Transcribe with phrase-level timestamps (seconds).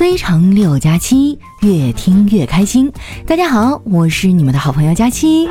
[0.00, 2.90] 非常六加七，越听越开心。
[3.26, 5.46] 大家好，我是你们的好朋友佳期。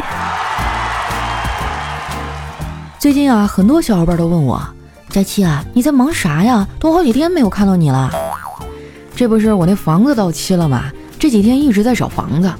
[2.97, 4.59] 最近啊，很多小伙伴都问我，
[5.07, 6.67] 佳期啊，你在忙啥呀？
[6.79, 8.11] 都好几天没有看到你了。
[9.15, 10.85] 这不是我那房子到期了吗？
[11.19, 12.51] 这几天一直在找房子。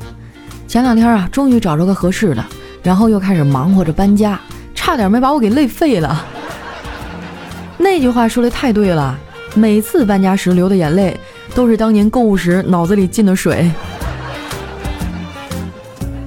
[0.68, 2.46] 前两天啊，终于找着个合适的，
[2.84, 4.40] 然后又开始忙活着搬家，
[4.76, 6.24] 差点没把我给累废了。
[7.80, 9.18] 那句话说的太对了，
[9.56, 11.20] 每次搬家时流的眼泪，
[11.54, 13.72] 都是当年购物时脑子里进的水。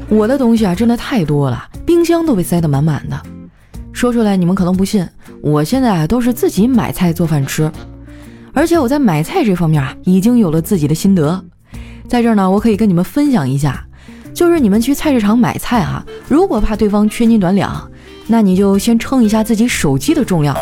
[0.09, 3.21] 我的东西啊，真的太多了，冰箱都被塞得满满的。
[3.93, 5.07] 说出来你们可能不信，
[5.41, 7.71] 我现在啊都是自己买菜做饭吃，
[8.53, 11.43] 而且我在买菜这方面啊已经有了自己的心得。
[12.09, 13.87] 在这儿呢，我可以跟你们分享一下，
[14.35, 17.91] 就是你们去菜市场买菜哈，如果怕对方缺斤短两，
[18.27, 20.55] 那你就先称一下自己手机的重量。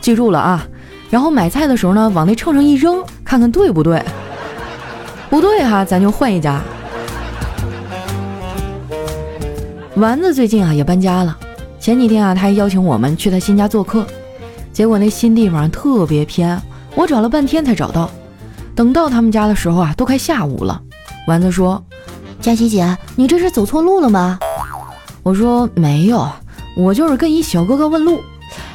[0.00, 0.66] 记住了啊，
[1.10, 4.02] 然后买菜的时候呢，往那秤上一扔，看看对不对。
[5.28, 6.62] 不对哈，咱就换一家。
[9.96, 11.36] 丸子最近啊也搬家了，
[11.80, 14.06] 前几天啊他还邀请我们去他新家做客，
[14.72, 16.60] 结果那新地方特别偏，
[16.94, 18.08] 我找了半天才找到。
[18.74, 20.80] 等到他们家的时候啊，都快下午了。
[21.26, 21.82] 丸子说
[22.40, 24.38] ：“佳琪姐，你这是走错路了吗？”
[25.24, 26.30] 我说：“没有，
[26.76, 28.20] 我就是跟一小哥哥问路。”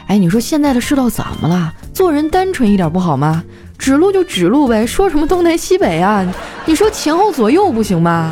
[0.08, 1.74] 哎，你说现在的世道怎么了？
[1.94, 3.44] 做人单纯一点不好吗？
[3.82, 6.24] 指路就指路呗，说什么东南西北啊？
[6.66, 8.32] 你说前后左右不行吗？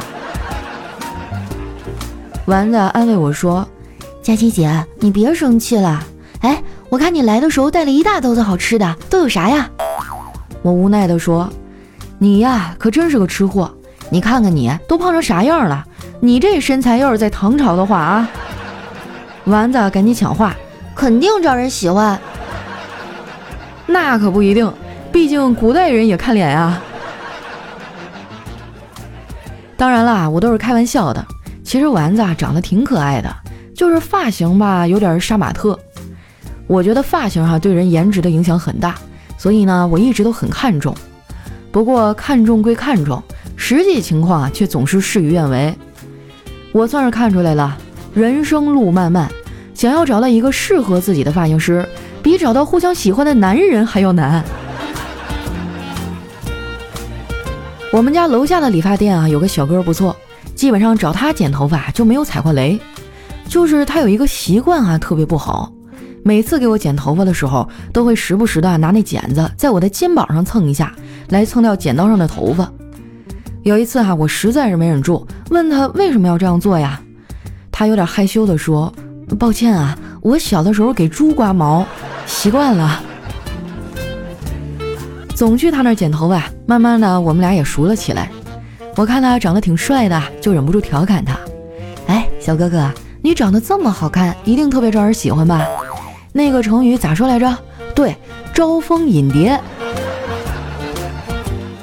[2.45, 3.67] 丸子安慰我说
[4.22, 6.03] ：“佳琪姐，你别生气了。
[6.42, 9.67] 哎，我看你来的时候带了一大兜子好吃的，都有啥呀？”
[10.61, 11.50] 我无奈地说
[12.20, 13.73] ：“你呀，可真是个吃货。
[14.11, 15.83] 你看看你都胖成啥样了？
[16.20, 18.30] 你这身材要是在唐朝的话啊……”
[19.45, 20.55] 丸子赶紧抢话。
[20.95, 22.20] 肯定招人喜欢，
[23.88, 24.72] 那可不一定，
[25.11, 26.81] 毕竟古代人也看脸呀。
[29.75, 31.25] 当然啦，我都是开玩笑的。
[31.63, 33.33] 其实丸子啊长得挺可爱的，
[33.75, 35.77] 就是发型吧有点杀马特。
[36.67, 38.95] 我觉得发型哈对人颜值的影响很大，
[39.37, 40.95] 所以呢我一直都很看重。
[41.71, 43.21] 不过看重归看重，
[43.55, 45.73] 实际情况啊却总是事与愿违。
[46.71, 47.77] 我算是看出来了，
[48.14, 49.30] 人生路漫漫。
[49.73, 51.87] 想要找到一个适合自己的发型师，
[52.21, 54.43] 比找到互相喜欢的男人还要难。
[57.92, 60.16] 我们家楼下的理发店啊，有个小哥不错，
[60.54, 62.80] 基本上找他剪头发就没有踩过雷。
[63.48, 65.73] 就是他有一个习惯啊，特别不好，
[66.23, 70.94] 每次给我剪头发的时候，都会时不时的拿那剪子在我的肩膀上蹭一下，
[71.30, 72.72] 来蹭掉剪刀上的头发。
[73.64, 77.02] 有一次哈，我实在是没忍住，问他为什么要这样做呀？
[77.71, 78.94] 他有点害羞的说。
[79.39, 81.86] 抱歉啊，我小的时候给猪刮毛，
[82.26, 83.02] 习惯了。
[85.39, 88.30] 总去他那儿剪头发，慢慢的我们俩也熟了起来。
[88.98, 91.39] 我看他长得挺帅的，就忍不住调侃他
[92.08, 92.92] ：“哎，小哥哥，
[93.22, 95.66] 你长得这么好看，一定特别招人喜欢吧？
[96.33, 97.58] 那个成语咋说来着？
[97.95, 98.14] 对，
[98.54, 99.58] 招蜂引蝶。”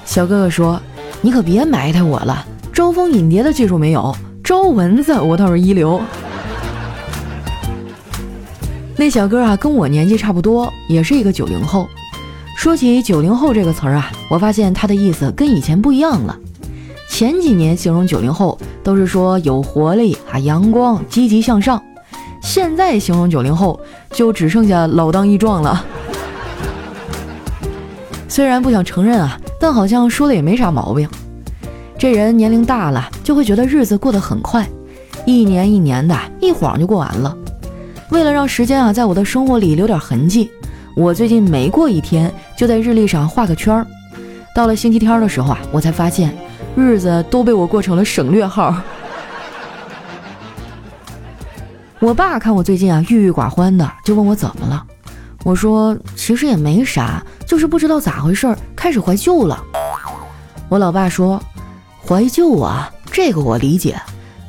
[0.04, 0.78] 小哥哥说
[1.22, 2.44] ：“你可别埋汰我了，
[2.74, 5.98] 招蜂引蝶的技术没有，招蚊子我倒是一流。”
[8.96, 11.88] 那小哥啊，跟我年纪差不多，也是一个九零后。
[12.56, 16.36] 说起九零后这个词儿啊，我发现它的意思跟以前不一样了。
[17.08, 21.80] 前几年形容九零后都是说有活力啊、阳光、积极向上，
[22.42, 23.78] 现在形容九零后
[24.10, 25.84] 就只剩下老当益壮了。
[28.26, 31.08] 虽然不想承认啊，但好像说的也没啥毛病。
[31.96, 34.66] 这人年龄大了，就会觉得日子过得很快，
[35.24, 37.36] 一年一年的，一晃就过完了。
[38.10, 40.50] 为了让时间啊在我的生活里留点痕迹，
[40.96, 43.86] 我最近每过一天就在日历上画个圈儿。
[44.54, 46.34] 到了星期天的时候啊，我才发现
[46.74, 48.74] 日子都被我过成了省略号。
[51.98, 54.82] 我爸看我最近啊郁郁寡欢的，就问我怎么了。
[55.44, 59.62] 我说其实也没啥，就是不知道咋回事，开始怀旧了。
[60.70, 61.38] 我老爸说，
[62.06, 64.00] 怀旧啊，这个我理解。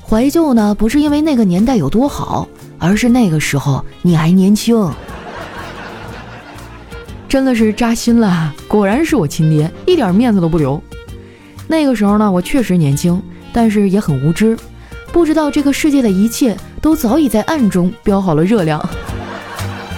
[0.02, 2.48] 怀旧呢，不是因为那个年代有多好。
[2.80, 4.90] 而是那个时候你还年轻，
[7.28, 8.54] 真的是扎心了。
[8.68, 10.82] 果然是我亲爹，一点面子都不留。
[11.68, 13.22] 那个时候呢，我确实年轻，
[13.52, 14.58] 但是也很无知，
[15.12, 18.84] 不知道这个世界的一切都早已在暗中标好了热量。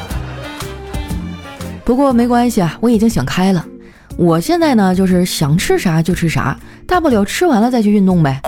[1.86, 3.66] 不过没关系啊，我已经想开了。
[4.18, 8.42] 我现在呢，就是想吃啥就吃啥，大不了吃完了再去运动呗。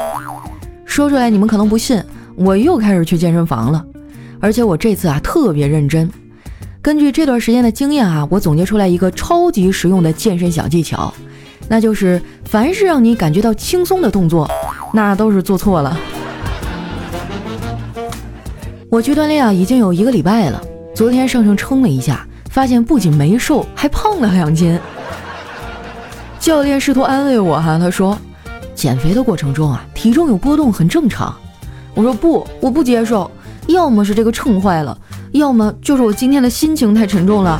[0.86, 2.04] 说出来你们可能不信，
[2.36, 3.86] 我又开始去健身房了。
[4.40, 6.12] 而且我这次啊特别认真，
[6.82, 11.14] 根据这段时间的经验啊，我总结出来一个超级实用的健身小技巧，
[11.68, 14.50] 那就是凡是让你感觉到轻松的动作，
[14.92, 15.96] 那都是做错了。
[18.90, 20.60] 我去锻炼啊，已经有一个礼拜了。
[20.96, 24.80] 昨天上称称了一下，发现不仅没瘦，还胖了两斤。
[26.40, 28.18] 教练试图安慰我哈，他说
[28.74, 31.32] ：“减肥的过程中啊，体重有波动很正常。”
[31.94, 33.30] 我说：“不，我不接受。
[33.68, 34.98] 要么是这个秤坏了，
[35.32, 37.60] 要么就是我今天的心情太沉重了。”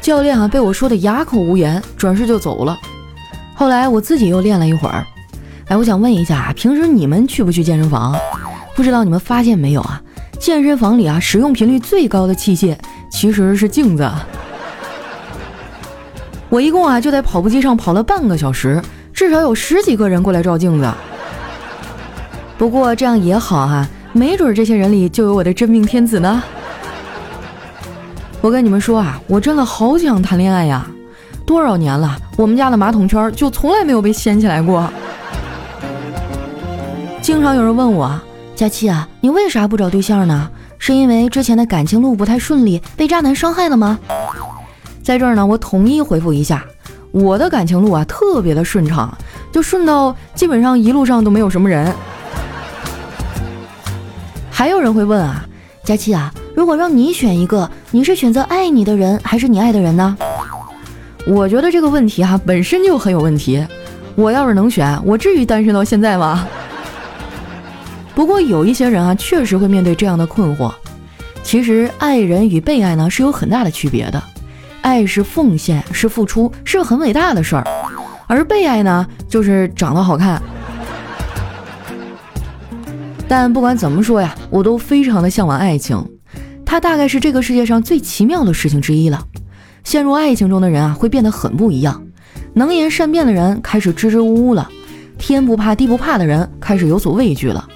[0.00, 2.76] 教练啊，被我说的哑口无言，转身就走了。
[3.54, 5.06] 后来我自己又练了一会儿。
[5.68, 8.16] 哎，我想问一下，平时你们去不去健身房？
[8.74, 10.02] 不知道你们发现没有啊？
[10.40, 12.76] 健身房里啊，使用频率最高的器械
[13.10, 14.10] 其实是镜子。
[16.48, 18.82] 我一共啊就在跑步机上跑了半个小时，
[19.14, 20.92] 至少有十几个人过来照镜子。
[22.58, 26.42] 不过这样也好哈，没准这些人里就有我的真命天子呢。
[28.40, 30.86] 我跟你们说啊，我真的好想谈恋爱呀！
[31.46, 34.88] 多少年了，我们家的马桶圈就从来没有被掀起来过。
[37.20, 38.20] 经常有人问我。
[38.54, 40.50] 佳期啊，你为啥不找对象呢？
[40.78, 43.98] 是因为之前的感情路不太顺利，被渣男伤害了吗？
[45.02, 46.64] 在这儿呢，我统一回复一下，
[47.12, 49.16] 我的感情路啊特别的顺畅，
[49.50, 51.92] 就顺到基本上一路上都没有什么人。
[54.62, 55.44] 还有人会问啊，
[55.82, 60.16] 佳期啊，如果让你选一个，你是选择爱你的人还是你爱的人呢？
[61.26, 63.66] 我觉得这个问题哈本身就很有问题。
[64.14, 66.46] 我要是能选，我至于单身到现在吗？
[68.14, 70.72] 不过有一些人啊，确实会面对这样的困惑。
[71.42, 74.22] 其实爱人与被爱呢是有很大的区别的，
[74.82, 77.66] 爱是奉献，是付出，是很伟大的事儿，
[78.28, 80.40] 而被爱呢就是长得好看。
[83.34, 86.06] 但不管怎么说呀，我都非常的向往爱情，
[86.66, 89.24] 它大概是这个世界上最奇妙的事情之一了。
[89.84, 92.02] 陷入爱情中的人啊，会变得很不一样。
[92.52, 94.68] 能言善辩的人开始支支吾吾了，
[95.16, 97.66] 天不怕地不怕的人开始有所畏惧了。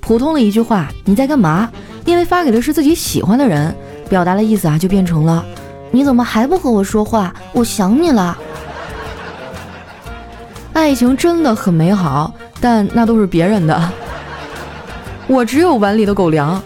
[0.00, 1.68] 普通的一句话，你在干嘛？
[2.04, 3.74] 因为发给的是自己喜欢的人，
[4.08, 5.44] 表达的意思啊，就变成了
[5.90, 7.34] 你怎么还不和我说话？
[7.52, 8.38] 我想你了。
[10.72, 13.92] 爱情真的很美好，但那都是别人的，
[15.32, 16.62] 我只有碗里的狗粮。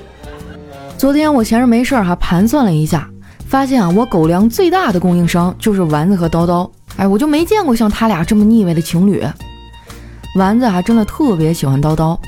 [0.99, 3.09] 昨天我闲着没事儿哈，盘算了一下，
[3.47, 6.69] 发现啊，我狗粮最大的供应商就是丸子和叨叨。
[6.97, 9.25] 哎，我就没见过像他俩这么腻歪的情侣。
[10.37, 12.19] 丸子啊，真的特别喜欢叨叨。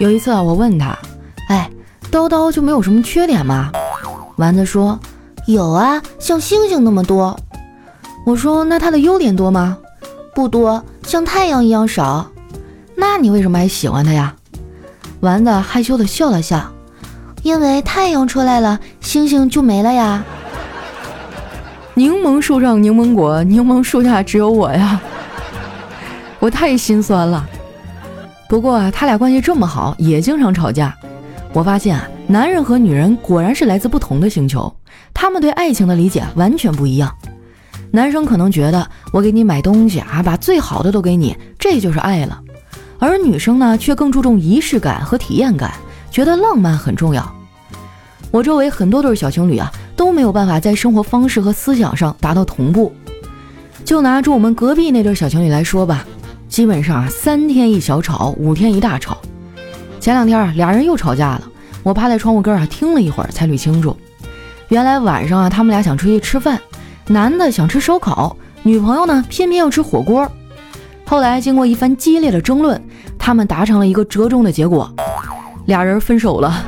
[0.00, 0.94] 有一次啊，我问他
[1.48, 1.70] ：“哎，
[2.12, 3.72] 叨叨就没有什么缺点吗？”
[4.36, 5.00] 丸子说
[5.48, 7.34] ：“有啊，像星星那么多。”
[8.26, 9.78] 我说：“那它的优点多吗
[10.34, 12.30] ？”“不多，像太阳一样少。
[12.94, 14.34] ”“那你为什么还喜欢它呀？”
[15.20, 16.72] 丸子害羞的笑了笑
[17.42, 20.24] ：“因为太阳出来了，星星就没了呀。”
[21.94, 25.00] 柠檬树上柠檬果，柠檬树下只有我呀！
[26.38, 27.46] 我太心酸了。
[28.48, 30.96] 不过，他俩关系这么好，也经常吵架。
[31.52, 34.74] 我发现啊，男人和女人果然是来自不同的星球，
[35.12, 37.14] 他们对爱情的理解完全不一样。
[37.90, 42.38] 男生可能觉得我给你买东西啊，把最好的都给你，这就是爱了；
[43.00, 45.72] 而女生呢，却更注重仪式感和体验感，
[46.10, 47.34] 觉得浪漫很重要。
[48.30, 52.94] 我周围很多对小情侣啊，都没有办法在生活方式和思想上达到同步。
[53.84, 56.06] 就拿住我们隔壁那对小情侣来说吧。
[56.48, 59.16] 基本上啊，三天一小吵，五天一大吵。
[59.98, 61.42] 前两天啊，俩人又吵架了。
[61.82, 63.96] 我趴在窗户根儿啊，听了一会儿才捋清楚，
[64.68, 66.60] 原来晚上啊，他们俩想出去吃饭，
[67.06, 70.30] 男的想吃烧烤，女朋友呢偏偏要吃火锅。
[71.06, 72.80] 后来经过一番激烈的争论，
[73.20, 74.92] 他们达成了一个折中的结果，
[75.66, 76.64] 俩人分手了。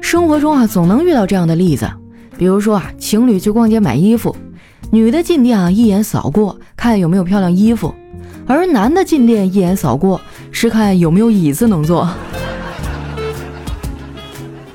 [0.00, 1.90] 生活中啊，总能遇到这样的例子，
[2.36, 4.36] 比如说啊，情侣去逛街买衣服。
[4.92, 7.92] 女的进店啊，一眼扫过，看有没有漂亮衣服；
[8.46, 10.20] 而男的进店一眼扫过，
[10.52, 12.08] 是看有没有椅子能坐。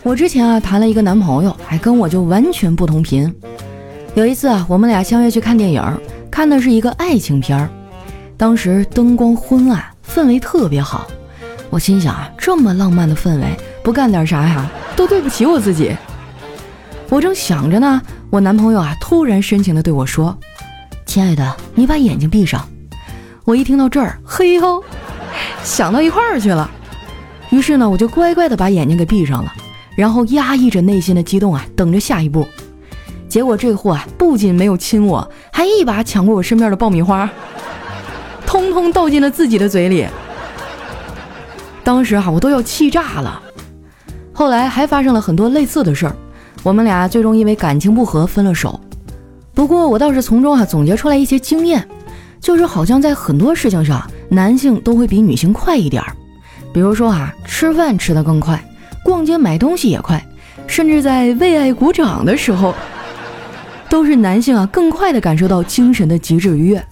[0.04, 3.34] 我之前啊谈了一个男朋友，还跟我就完全不同频。
[4.14, 5.84] 有一次啊，我们俩相约去看电影，
[6.32, 7.70] 看的是一个爱情片儿。
[8.38, 11.08] 当时灯光昏暗，氛围特别好。
[11.70, 15.96] 我心想啊，这么浪漫的氛围，不干点啥呀，都对不起我自己。
[17.10, 18.02] 我正想着呢。
[18.32, 20.38] 我男朋友啊，突然深情地对我说
[21.06, 22.68] ：“亲爱的，你把眼睛闭上。”
[23.46, 24.84] 我一听到这儿，嘿吼，
[25.64, 26.70] 想到一块儿去了。
[27.52, 29.54] 于是呢，我就乖乖地把眼睛给闭上了，
[29.96, 32.46] 然后压抑着内心的激动啊，等着下一步。
[33.30, 37.30] 结果这货啊，不仅没有亲我，还一把抢过我身边的爆米花，
[38.56, 40.08] 通通倒进了自己的嘴里。
[41.84, 43.42] 当时哈，我都要气炸了。
[44.32, 46.16] 后来还发生了很多类似的事儿。
[46.64, 48.80] 我们俩最终因为感情不和分了手，
[49.54, 51.86] 不过我倒是从中啊总结出来一些经验，
[52.40, 56.16] 就是好像在很多事情上，男性都会比女性快一点儿。
[56.74, 58.64] 比如说啊，吃饭吃得更快，
[59.04, 60.26] 逛街买东西也快，
[60.66, 62.74] 甚至在为爱鼓掌的时候，
[63.90, 66.84] 都是男性啊更快的感受到精神的极致愉悦。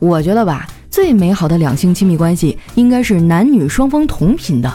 [0.00, 4.74] 我觉得吧，最美好的两性亲密关系应该是男女双方同频的。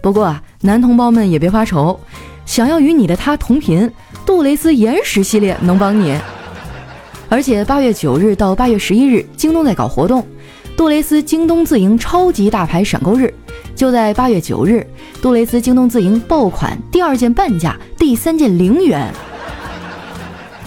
[0.00, 1.98] 不过啊，男同胞们也别发愁，
[2.46, 3.90] 想要与你的他同频。
[4.24, 6.16] 杜蕾斯延时系列能帮你，
[7.28, 10.24] 而且八月九日到八月十一日，京东在搞活动，
[10.76, 13.32] 杜蕾斯京东自营超级大牌闪购日，
[13.74, 14.86] 就在八月九日，
[15.20, 19.12] 杜蕾斯京东自营爆款，第二件半价，第三件零元。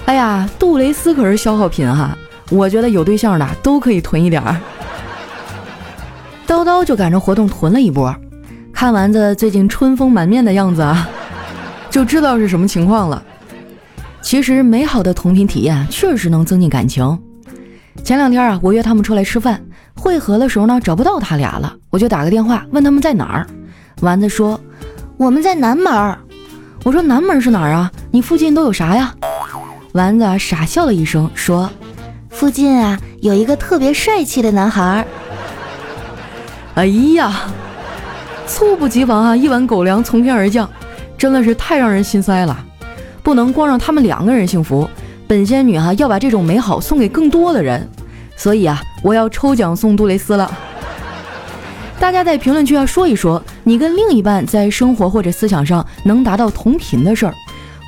[0.06, 2.18] 哎呀，杜蕾斯可是消耗品哈，
[2.50, 4.58] 我觉得有对象的都可以囤一点儿。
[6.48, 8.14] 叨叨就赶着活动囤了一波，
[8.74, 11.08] 看丸子最近春风满面的样子啊，
[11.92, 13.24] 就知道是什么情况了。
[14.22, 17.18] 其实美好的同频体验确实能增进感情。
[18.04, 19.64] 前两天啊，我约他们出来吃饭，
[19.96, 23.48] 汇合的时候呢找不到他俩了，我就打个电话问他们在哪儿。
[24.02, 24.60] 丸子说
[25.18, 26.18] 我们在南门。
[26.84, 27.92] 我说南门是哪儿啊？
[28.10, 29.14] 你附近都有啥呀？
[29.92, 31.70] 丸子傻笑了一声说，
[32.30, 35.06] 附近啊有一个特别帅气的男孩。
[36.76, 37.42] 哎呀，
[38.48, 40.70] 猝不及防啊，一碗狗粮从天而降，
[41.18, 42.66] 真的是太让人心塞了。
[43.22, 44.90] 不能光让他们两个人幸福，
[45.28, 47.88] 本仙女哈要把这种美好送给更多的人，
[48.38, 50.50] 所以啊，我要抽奖送杜蕾斯了。
[52.00, 57.36] 大家在评论区要说一说，你跟另一半在生活或者思想上能达到同频的事儿，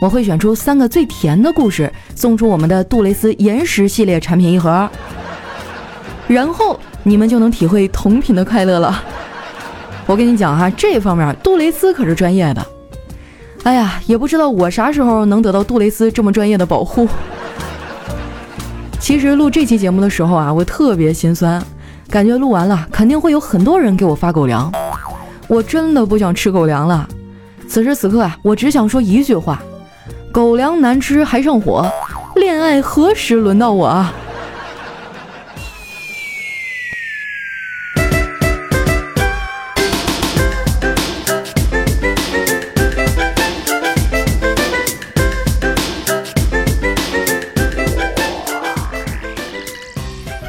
[0.02, 4.90] 我会选出三个最甜的故事，送出我们的杜蕾斯延时系列产品一盒，
[6.28, 9.00] 然后你们就能体会同频的快乐了。
[10.08, 12.66] 我跟你讲哈，这方面杜蕾斯可是专业的。
[13.62, 17.08] 哎呀，也不知道我啥时候能得到杜蕾斯这么专业的保护。
[19.00, 21.64] 其实录这期节目的时候啊，我特别心酸，
[22.10, 24.72] 感觉录完了肯定会有很多人给我发狗粮，
[25.48, 27.08] 我真的不想吃狗粮了。
[27.68, 29.62] 此时此刻啊，我只想说一句话：
[30.32, 31.92] 狗粮难吃还上火，
[32.36, 34.14] 恋爱何时轮到我啊？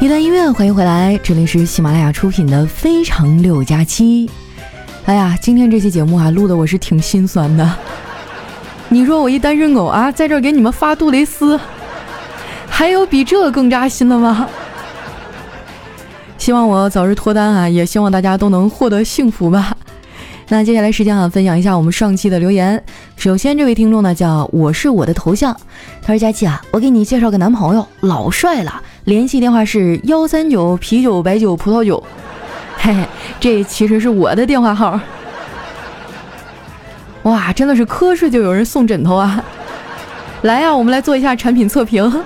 [0.00, 4.28] 一段音乐，欢迎回来，这里是喜马拉雅出品的《非常六加七》。
[5.06, 7.76] 哎呀，今天这期节目啊，录的我是挺心酸的。
[8.92, 11.58] 你说我一单身狗啊，在这给你们发杜蕾斯，
[12.68, 14.46] 还有比这更扎心的吗？
[16.36, 19.74] 希望我早日脱单啊，也希望大家都能获得幸福吧。
[20.48, 22.84] 那接下来时间啊，分享一下我们上期的留言。
[23.16, 25.56] 首先，这位听众呢叫我是我的头像，
[26.02, 32.02] 他说：“佳琪啊，我给你介绍个男朋友，老帅了。”联系电话是幺三九啤酒白酒葡萄酒，
[32.76, 33.08] 嘿嘿，
[33.40, 35.00] 这其实是我的电话号。
[37.24, 39.42] 哇，真的是瞌睡就有人送枕头啊！
[40.42, 42.22] 来呀，我们来做一下产品测评。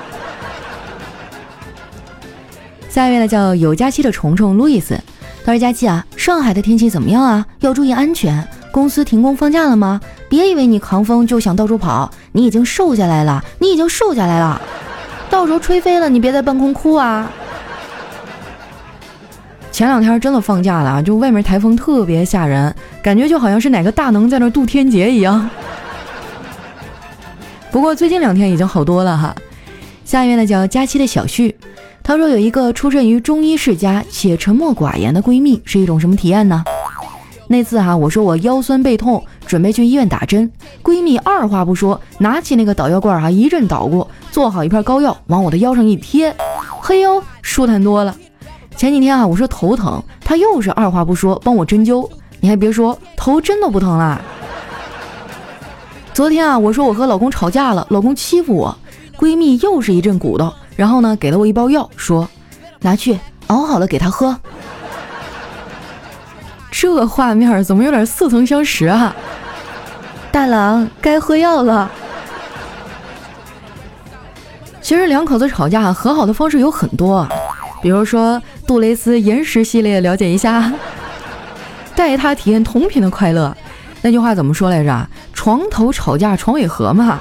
[2.89, 4.99] 下一位呢叫有假期的虫虫路易斯，
[5.45, 7.45] 他说：“佳期啊，上海的天气怎么样啊？
[7.61, 8.43] 要注意安全。
[8.73, 10.01] 公司停工放假了吗？
[10.29, 14.61] 别以为你扛风就想到处跑，你已经瘦下来了，你已经瘦下来了。”
[15.29, 17.31] 到时候吹飞了，你别在半空哭啊！
[19.77, 25.51] 前两天真的放假了啊，就外面台风特别吓人，感觉就好像是哪个大能在那渡天劫一样。
[27.71, 29.37] 不过最近两天已经好多了哈。
[30.03, 31.55] 下一位呢叫佳期的小旭，
[32.03, 36.65] 他说有一个出身于中医世家且沉默寡言的闺蜜是一种什么体验呢？
[37.47, 40.51] 那次哈，我说我腰酸背痛，准备去医院打针，
[40.83, 46.35] 闺蜜二话不说，拿起那个导药罐哈，一阵捣鼓，做好一片膏药，往我的腰上一贴，
[46.81, 48.17] 嘿呦，舒坦多了。
[48.77, 52.09] 前几天啊，我说头疼，她又是二话不说帮我针灸，
[52.41, 54.21] 你还别说，头真的不疼了。
[56.13, 58.77] 昨天啊，我说我和老公吵架了，老公欺负我，
[59.19, 62.29] 闺蜜又是一阵鼓捣，然后呢，给了我一包药，说
[62.81, 64.39] 拿去熬好了给他喝。
[66.71, 69.17] 这画面怎么有点似曾相识啊？
[70.31, 71.91] 大郎该喝药了。
[74.83, 77.27] 其实两口子吵架和好的方式有很多，
[77.83, 80.73] 比如说杜蕾斯岩石系列了解一下，
[81.95, 83.57] 带他体验同频的快乐。
[84.03, 85.09] 那句话怎么说来着？
[85.33, 87.21] 床头吵架床尾和嘛。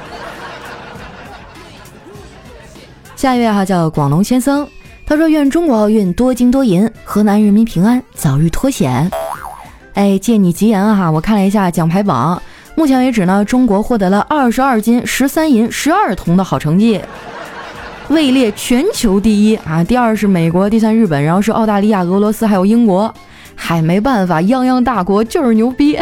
[3.15, 4.67] 下一位哈叫广龙先生，
[5.05, 9.09] 他说愿中国奥运多金多银，河南人民平安，早日脱险。
[9.93, 11.11] 哎，借你吉言啊哈！
[11.11, 12.41] 我看了一下奖牌榜，
[12.75, 17.01] 目前为止呢，中国获得了二十二金、十三银、十二铜的好成绩。
[18.09, 23.11] 位列全球第一啊，第二是美国，第三日本，然后是澳大利亚、俄罗斯还有英国。
[23.55, 25.97] 嗨，没办法，泱泱大国就是牛逼。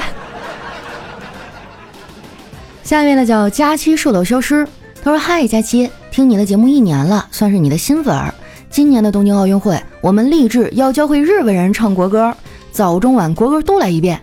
[2.84, 4.68] 下面呢叫佳期瘦到消失，
[5.02, 8.34] 他说：“嗨，佳期，听你的节目一年了，算是你的新粉儿。
[8.70, 12.36] 今年的东京奥运会，我们立志要教会日本人唱国歌，
[12.72, 14.20] 早中晚国歌都来一遍。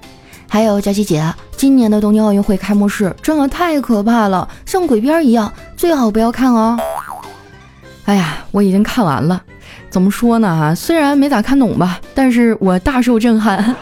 [0.49, 1.25] 还有佳琪姐，
[1.56, 6.76] 今年的东京奥运会开幕式真的太可怕了，像鬼片一样，最好不要看哦。
[8.11, 9.40] 哎呀，我已经看完了。”
[9.88, 10.49] 怎么说呢？
[10.49, 13.76] 哈，虽然没咋看懂吧，但是我大受震撼。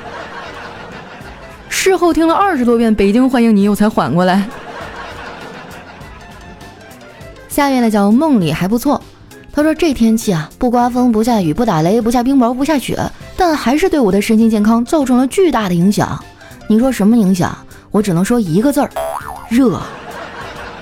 [1.70, 4.46] 事后听了二十多遍《北京欢迎你》，我才缓过来。
[7.48, 9.00] 下面的叫梦里还不错。
[9.50, 13.00] 他说这天气啊，不刮风，不下雨，不打雷，不下冰雹，不下雪，
[13.34, 16.22] 但还是对我的身心健康造成了巨大的影响。
[16.68, 17.56] 你说什么影响？
[17.90, 18.90] 我只能说一个字儿：
[19.48, 19.80] 热。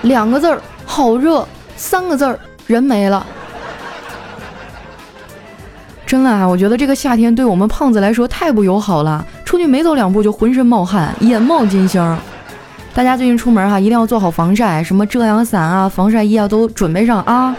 [0.03, 1.47] 两个字儿：好热。
[1.77, 3.25] 三个字儿：人没了。
[6.07, 12.19] 真的啊，我觉得这个夏天对我们胖子来说太不友好了，出去没走两步就浑身冒汗，眼冒金星。
[12.95, 17.55] 大家最近出门哈，一定要做好防晒，什么遮阳伞啊、防晒衣啊都准备上啊。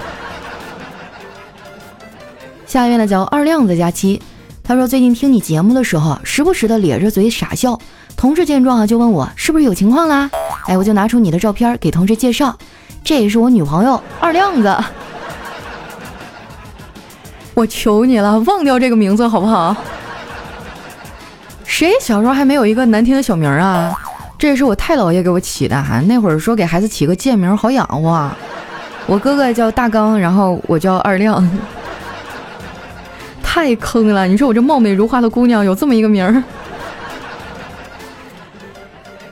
[2.65, 4.21] 下一位呢叫二亮子假期，
[4.63, 7.77] 他说最近听你节目的时候，时不时的咧着嘴傻笑，
[8.15, 10.31] 同事见状啊就问我是不是有情况啦？
[10.67, 12.57] 哎，我就拿出你的照片给同事介绍，
[13.03, 14.73] 这也是我女朋友二亮子。
[17.57, 19.75] 我求你了，忘掉这个名字好不好？
[21.65, 23.91] 谁小时候还没有一个难听的小名啊？
[24.37, 25.99] 这是我太姥爷给我起的哈。
[26.01, 28.29] 那会儿说给孩子起个贱名好养活。
[29.07, 31.49] 我哥哥叫大刚，然后我叫二亮，
[33.41, 34.27] 太坑了。
[34.27, 36.43] 你说我这貌美如花的姑娘有这么一个名儿？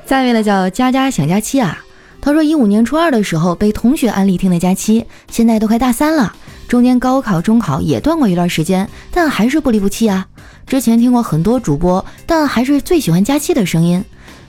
[0.08, 1.77] 下一位呢叫佳佳想佳期啊。
[2.20, 6.34] 他说一五年初二的时候被同学安利听的佳期，现在都快大三了。
[6.68, 10.28] 中间高考、中考也断过一段时间，但还是不离不弃啊。
[10.66, 14.04] 之前听过很多主播，但还是最喜欢佳期的声音。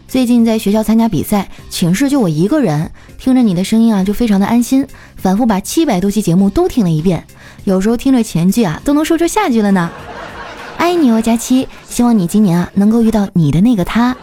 [0.09, 4.87] 最近在学校参加比赛，寝室就我一个人，听着你的声音啊，就非常的安心。
[5.16, 7.24] 反复把七百多期节目都听了一遍，
[7.64, 9.90] 有时候听着前句啊，都能说出下句了呢。
[10.79, 14.16] 爱你哦，佳期，希望你今年啊能够遇到你的那个他。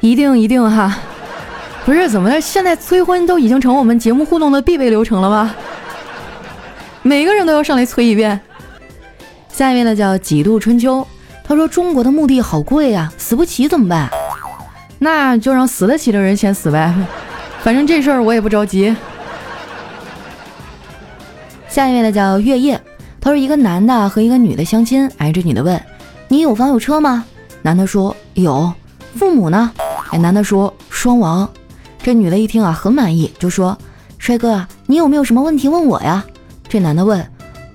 [0.00, 0.98] 一定一定哈。
[1.84, 2.40] 不是怎么的？
[2.40, 5.54] 现在催婚都已经成我们节目互动的必备流程了吗？
[7.02, 8.40] 每个人都要上来催一遍。
[9.48, 11.06] 下面呢叫几度春秋，
[11.42, 14.08] 他说中国的墓地好贵呀，死不起怎么办？
[15.00, 16.94] 那就让死得起的人先死呗，
[17.62, 18.94] 反正这事儿我也不着急。
[21.68, 22.80] 下一位呢叫月夜，
[23.20, 25.82] 他说一个男的和一个女的相亲，挨着女的问
[26.28, 27.24] ：“你有房有车吗？”
[27.62, 28.72] 男的说：“有。”
[29.18, 29.72] 父母呢？
[30.10, 31.50] 哎，男的说：“双亡。”
[32.02, 33.78] 这女的一听啊，很满意，就说
[34.18, 36.24] ：“帅哥，你有没有什么问题问我呀？”
[36.68, 37.24] 这男的问：“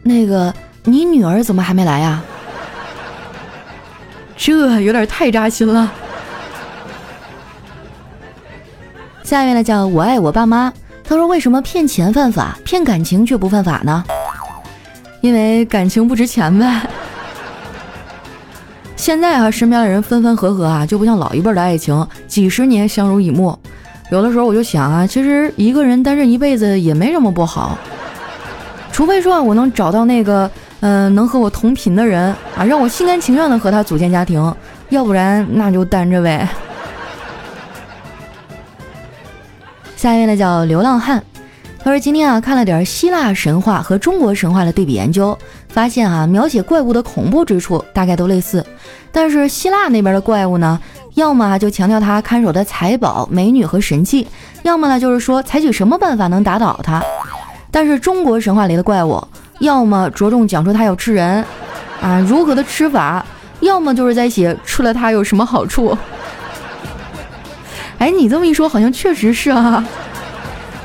[0.03, 2.21] 那个，你女儿怎么还没来呀？”
[4.35, 5.89] 这有点太扎心了。
[9.23, 10.73] 下面呢，叫我爱我爸妈。
[11.05, 14.03] 他说：“为什么骗钱犯法，骗感情却不犯法呢？”
[15.21, 16.81] 因为感情不值钱呗。
[18.97, 23.57] 现在啊，身边的人分分合合啊，就不像老一辈的爱情，几十年相濡以沫。
[24.10, 27.78] 有的时候我就想啊，其实一个人单身一辈子也没什么不好，
[28.91, 34.56] 除非说我能找到那个，嗯，能和我同频的人啊，让我心甘情愿的和他组建家庭，
[34.89, 36.48] 要不然那就单着呗。
[39.98, 41.22] 下一位呢叫流浪汉，
[41.84, 48.65] 他说今天啊看了点希腊神话和中国神话的对比研究，发现啊描写怪物的恐怖之处大概都类似，
[49.12, 50.80] 但是希腊那边的怪物呢？
[51.17, 54.27] 要么就强调他看守的财宝、美女和神器，
[54.62, 57.03] 要么呢就是说采取什么办法能打倒他。
[57.71, 59.27] 但是中国神话里的怪物，
[59.58, 61.43] 要么着重讲述他要吃人，
[62.03, 63.25] 啊如何的吃法，
[63.62, 65.97] 要么就是在写吃了他有什么好处。
[67.97, 69.84] 哎，你这么一说，好像确实是啊。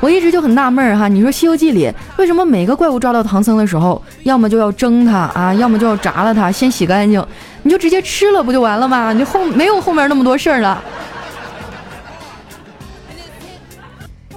[0.03, 7.25] 我一直就很纳闷儿哈，你说《西游记》里为什么每个怪物抓到唐僧的时候，要么就要蒸它啊，要么就要炸了它，先洗干净，
[7.61, 9.13] 你就直接吃了不就完了吗？
[9.13, 10.83] 你后没有后面那么多事儿了。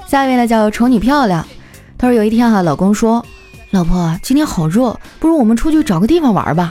[0.07, 1.45] 下一位呢叫丑女漂亮，
[1.99, 3.27] 她说有一天哈，老公说，
[3.73, 6.71] 老婆今天好热，不如我们出去找个地方玩吧。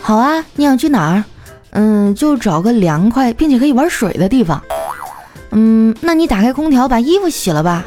[0.00, 1.22] 好啊，你想去哪儿？
[1.70, 4.60] 嗯，就找个凉快并且可以玩水的地方。
[5.52, 7.84] 嗯，那你打开空调把衣服洗了吧。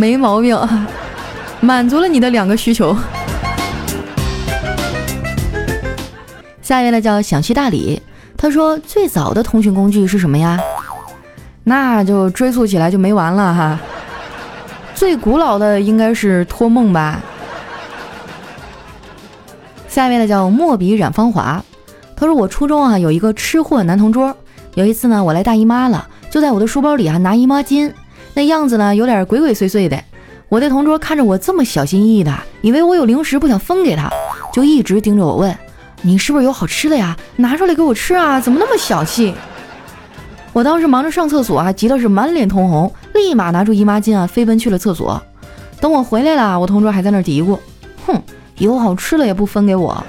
[0.00, 0.58] 没毛病，
[1.60, 2.96] 满足了你的两个需求。
[6.62, 8.00] 下一位呢叫想去大理，
[8.34, 10.58] 他说最早的通讯工具是什么呀？
[11.64, 13.78] 那就追溯起来就没完了哈。
[14.94, 17.20] 最古老的应该是托梦吧。
[19.86, 21.62] 下一位呢叫墨笔染芳华，
[22.16, 24.34] 他说我初中啊有一个吃货男同桌，
[24.76, 27.92] 有一次呢我来大姨妈了，就在我的书包里啊拿姨妈巾，
[28.34, 29.98] 那样子呢有点鬼鬼祟祟的。
[30.48, 34.10] 我的同桌看着我这么小心翼翼的，以为我有零食不想分给他，
[34.52, 35.56] 就一直盯着我问
[36.02, 37.16] ：“你是不是有好吃的呀？
[37.36, 38.40] 拿出来给我吃啊！
[38.40, 39.32] 怎么那么小气？”
[40.52, 45.22] 我当时忙着上厕所啊，急得是满脸通红，立马拿出姨妈巾啊，飞奔去了厕所。
[45.80, 47.56] 等我回来了，我同桌还在那嘀咕
[48.04, 48.20] ：“哼，
[48.58, 50.04] 有好吃的也不分给我。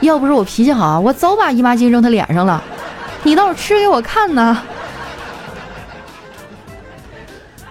[0.00, 2.62] 要不是我脾气好，我早把姨妈巾扔他脸上了。
[3.22, 4.58] 你倒是吃给我看呢。”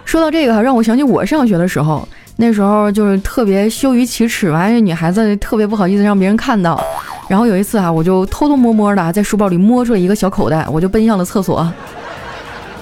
[0.09, 6.83] 说到这个哈，让我想起我上学的时候，那时候就是特别羞于启齿嘛，女孩子特别不好意思让别人看到。
[7.27, 11.71] 然后有一次啊，我就偷偷摸摸的在书包里摸出了一个小口袋，我就奔向了厕所。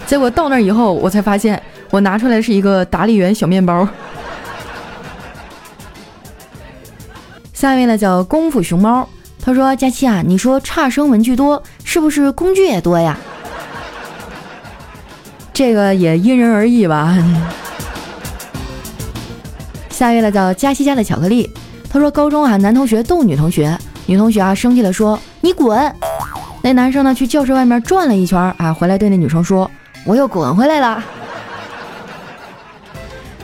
[0.05, 3.85] 结果到那以后，我才发现我拿出来是一个达利园小面包。
[7.51, 9.05] 下一位呢叫功夫熊猫，
[9.43, 13.17] 他说：“佳期啊，你说差生文具多，是不是工具也多呀？”
[15.57, 17.17] 这个也因人而异吧。
[19.89, 21.49] 下一位呢叫佳西家的巧克力，
[21.89, 25.91] 他说高中啊男同学逗女同学，女同学啊生气的说你滚。
[26.61, 29.67] 那男生呢去教室外面转了一圈啊，回来对那女生说
[30.05, 31.03] 我又滚回来了。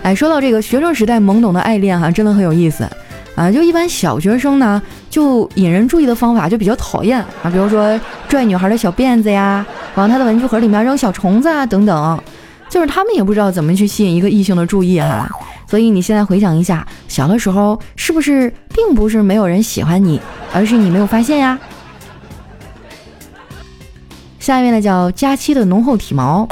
[0.04, 2.88] 哎，说到这个学生时代懵懂的爱恋哈，真的很有意思
[3.36, 3.52] 啊。
[3.52, 9.66] 就一般小学生呢，就引人注意的方法就比较讨厌啊，比如说拽女孩的小辫子呀。
[9.96, 12.20] 往她的文具盒里面扔小虫子啊，等等，
[12.68, 15.30] 就是他们也不知道怎么去吸引一个异性的注意哈。
[15.68, 20.20] 所以你现在回想一下，小的时候是不是并不是没有人喜欢你，
[20.52, 21.60] 而是你没有发现呀？
[24.40, 26.48] 下一位呢叫佳期的浓厚体毛，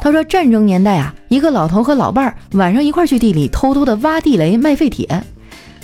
[0.00, 5.24] 他说战争年代啊，一个老头和老伴儿晚上一块去地里偷偷的挖地雷卖废铁，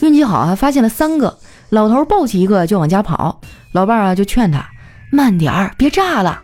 [0.01, 1.39] 运气好啊，发现了三个。
[1.71, 3.41] 老头抱起一个就往家跑，
[3.73, 4.65] 老伴儿啊就劝他
[5.11, 6.43] 慢点儿，别炸了。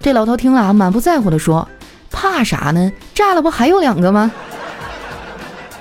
[0.00, 1.66] 这老头听了啊，满不在乎地说
[2.12, 2.92] ：“怕啥呢？
[3.14, 4.30] 炸了不还有两个吗？”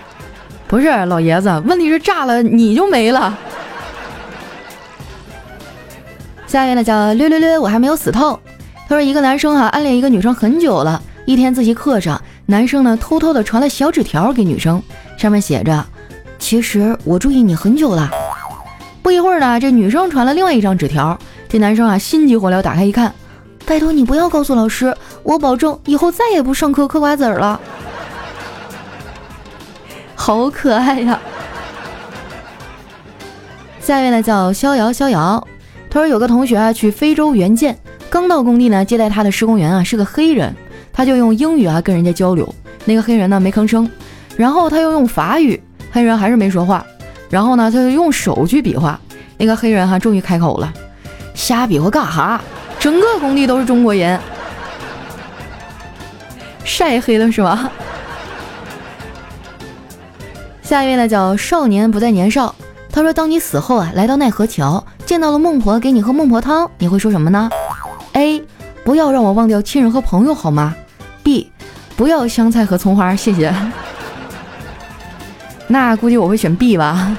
[0.68, 3.38] 不是老爷子，问题是炸了你就没了。
[6.46, 8.40] 下一位呢叫略略略，我还没有死透。
[8.88, 14.82] 他说一个男生啊暗恋一个女生很久了，一天自习课上，男生呢偷偷的传了小纸条给女生，
[15.18, 15.86] 上面写着
[16.40, 18.10] ：“其实我注意你很久了。”
[19.02, 23.14] 不一会儿呢，这女生传了另外一张纸条，这男生啊心急火燎打开一看。
[23.66, 27.60] 拜托你不要告诉老师，我保证以后再也不上课嗑瓜子儿了。
[30.16, 31.20] 好可爱呀！
[33.80, 35.48] 下一位呢叫逍遥逍遥，
[35.90, 37.78] 他说有个同学啊去非洲援建，
[38.10, 40.54] 刚到工地呢接待他的施工员啊是个黑人，
[40.92, 43.90] 他就用英语啊跟人家交流，那个黑人呢没吭声，
[44.36, 46.86] 然后他又用法语，黑人还是没说话，
[47.30, 49.00] 然后呢他就用手去比划，
[49.38, 50.72] 那个黑人哈终于开口了，
[51.34, 52.42] 瞎比划干哈？
[52.80, 54.20] 整个工地都是中国人，
[56.64, 57.72] 晒黑了是吧？
[60.62, 62.54] 下一位呢，叫少年不再年少。
[62.92, 67.50] 他说：“当你死后啊，来到奈何桥，见到了孟婆给你喝孟婆汤，你会说什么呢
[68.14, 68.44] ？A.
[68.84, 70.76] 不要让我忘掉亲人和朋友好吗
[71.24, 71.52] ？B.
[71.96, 73.54] 不要香菜和葱花，谢谢。
[75.68, 77.16] 那估计我会选 B 吧。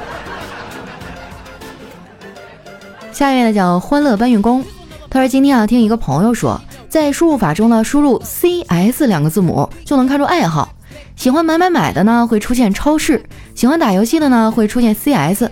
[3.12, 4.64] 下一位呢，叫欢乐搬运工。
[5.10, 10.72] 他说：“今天啊，听一个朋友说，在输入法中呢，输入 C S 两个字母就能看出爱好。
[11.16, 13.18] 喜欢买买买的呢，会出现超市；
[13.54, 15.50] 喜欢打游戏的呢，会出现 C S。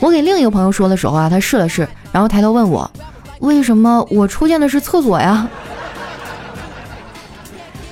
[0.00, 2.90] 我给另一个朋友说的时候啊，他试了试，然后抬头问我，
[3.40, 5.46] 为什么我出现的是厕所呀？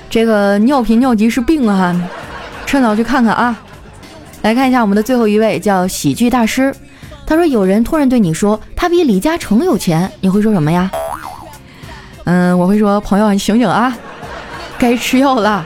[0.09, 1.95] 这个尿频尿急是病啊，
[2.67, 3.57] 趁早去看看啊。
[4.43, 6.75] 来看一下我们的最后一位，叫喜剧大师。”
[7.27, 10.91] 他说：“有人突然对你说他比李嘉诚有钱，你会说什么呀？”
[12.25, 13.97] 嗯，我会说：“朋友，你醒醒啊，
[14.79, 15.65] 该吃药了。”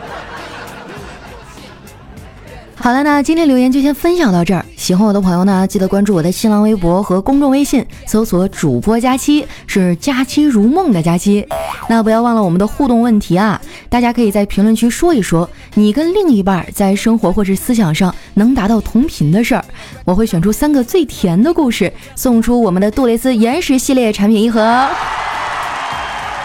[2.85, 4.63] 好了，那今天留言就先分享到这儿。
[4.77, 11.49] 喜欢我的朋友呢，记得关注我的新浪微博和公众微信，搜索“主播佳期”，是“佳期如梦”的佳期。
[11.89, 19.65] 那不要忘了我们的互动问题啊，大家可以在评论区说一说，你跟另一半在生活或是思想上能达到同频的事儿。
[20.05, 24.61] 我会选出三个最甜的故事，送出我们的杜蕾斯岩石系列产品一盒。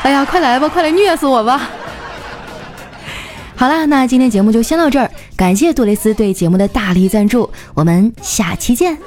[0.04, 1.70] 哎呀，快来吧，快来虐死我吧！
[3.60, 8.98] 好啦，那今天节目就先到这儿，感谢杜蕾斯对节目的大力赞助，我们下期见。